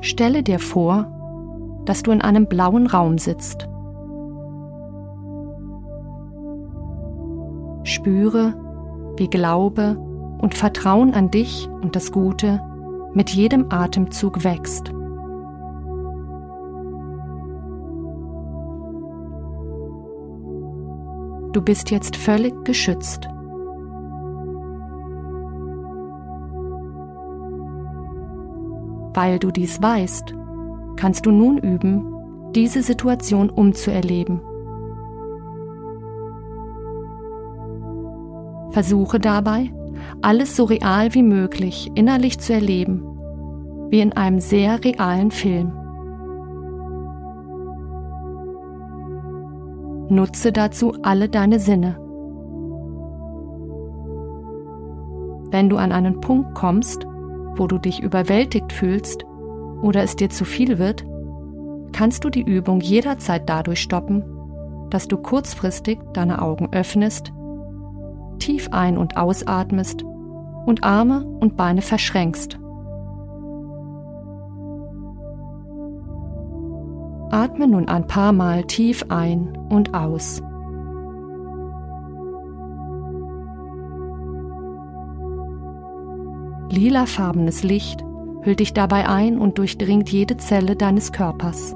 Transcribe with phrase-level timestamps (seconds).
[0.00, 1.06] Stelle dir vor,
[1.84, 3.68] dass du in einem blauen Raum sitzt.
[7.84, 8.54] Spüre,
[9.16, 9.96] wie Glaube
[10.40, 12.60] und Vertrauen an dich und das Gute
[13.14, 14.92] mit jedem Atemzug wächst.
[21.52, 23.28] Du bist jetzt völlig geschützt.
[29.20, 30.32] Weil du dies weißt,
[30.94, 34.40] kannst du nun üben, diese Situation umzuerleben.
[38.70, 39.72] Versuche dabei,
[40.22, 43.02] alles so real wie möglich innerlich zu erleben,
[43.90, 45.72] wie in einem sehr realen Film.
[50.10, 51.98] Nutze dazu alle deine Sinne.
[55.50, 57.04] Wenn du an einen Punkt kommst,
[57.58, 59.24] wo du dich überwältigt fühlst
[59.82, 61.04] oder es dir zu viel wird,
[61.92, 64.24] kannst du die Übung jederzeit dadurch stoppen,
[64.90, 67.32] dass du kurzfristig deine Augen öffnest,
[68.38, 70.02] tief ein- und ausatmest
[70.66, 72.58] und Arme und Beine verschränkst.
[77.30, 80.42] Atme nun ein paar Mal tief ein und aus.
[86.70, 88.04] Lilafarbenes Licht
[88.42, 91.74] hüllt dich dabei ein und durchdringt jede Zelle deines Körpers.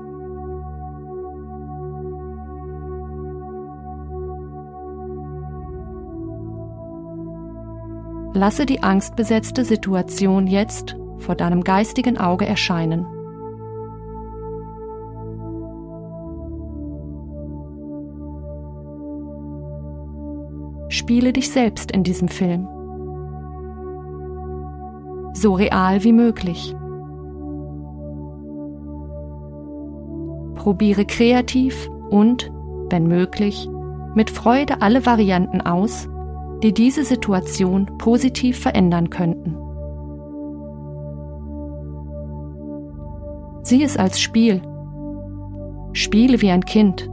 [8.35, 13.07] Lasse die angstbesetzte Situation jetzt vor deinem geistigen Auge erscheinen.
[20.89, 22.69] Spiele dich selbst in diesem Film.
[25.43, 26.73] So real wie möglich.
[30.55, 32.53] Probiere kreativ und,
[32.91, 33.69] wenn möglich,
[34.15, 36.09] mit Freude alle Varianten aus,
[36.63, 39.57] die diese Situation positiv verändern könnten.
[43.65, 44.63] Sieh es als Spiel.
[45.93, 47.11] Spiele wie ein Kind.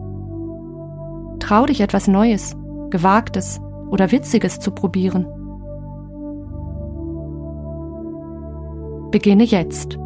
[1.40, 2.56] Trau dich etwas Neues,
[2.92, 5.26] Gewagtes oder Witziges zu probieren.
[9.12, 9.98] Beginne jetzt.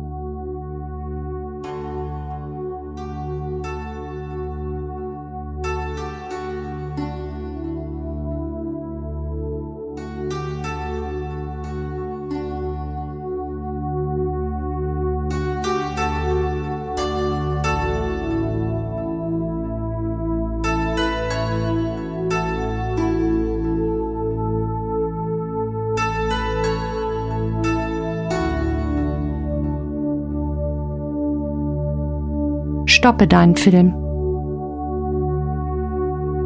[33.04, 33.94] Stoppe deinen Film.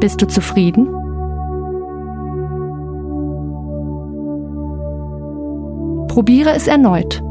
[0.00, 0.88] Bist du zufrieden?
[6.08, 7.22] Probiere es erneut.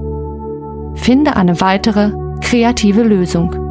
[0.93, 3.66] Finde eine weitere kreative Lösung.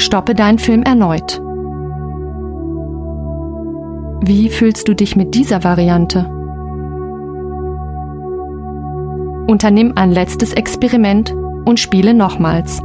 [0.00, 1.40] Stoppe deinen Film erneut.
[4.22, 6.24] Wie fühlst du dich mit dieser Variante?
[9.46, 11.34] Unternimm ein letztes Experiment
[11.66, 12.80] und spiele nochmals.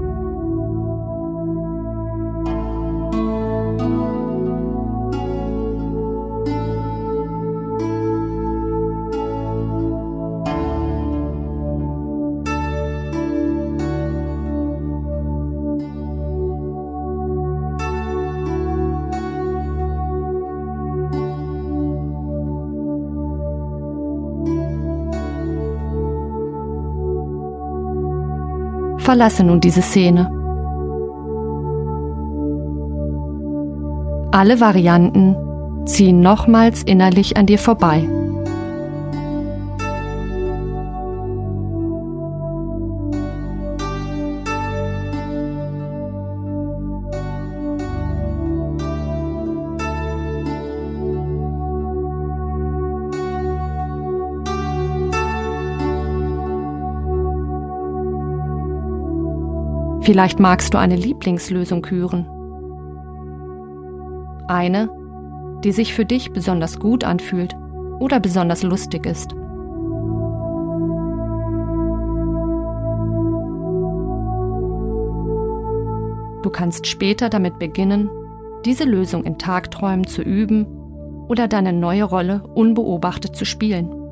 [29.06, 30.32] Verlasse nun diese Szene.
[34.32, 35.36] Alle Varianten
[35.86, 38.10] ziehen nochmals innerlich an dir vorbei.
[60.06, 62.28] Vielleicht magst du eine Lieblingslösung hören.
[64.48, 64.88] Eine,
[65.64, 67.56] die sich für dich besonders gut anfühlt
[68.00, 69.32] oder besonders lustig ist.
[76.44, 78.12] Du kannst später damit beginnen,
[78.64, 80.68] diese Lösung in Tagträumen zu üben
[81.28, 84.05] oder deine neue Rolle unbeobachtet zu spielen.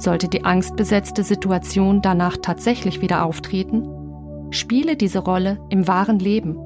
[0.00, 3.86] Sollte die angstbesetzte Situation danach tatsächlich wieder auftreten,
[4.50, 6.56] spiele diese Rolle im wahren Leben.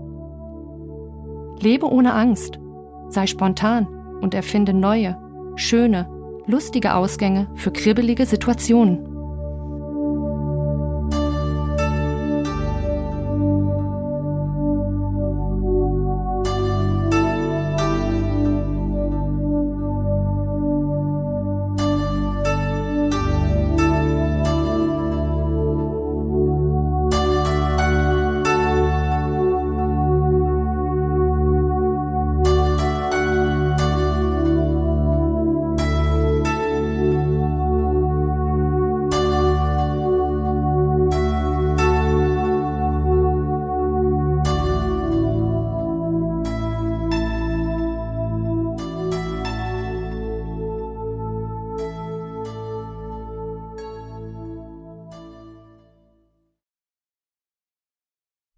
[1.61, 2.61] Lebe ohne Angst,
[3.09, 3.89] sei spontan
[4.21, 5.19] und erfinde neue,
[5.57, 6.09] schöne,
[6.47, 9.14] lustige Ausgänge für kribbelige Situationen.